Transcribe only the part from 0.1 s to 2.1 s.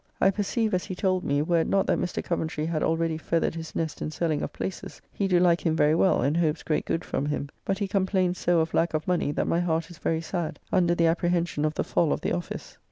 I perceive, as he told me, were it not that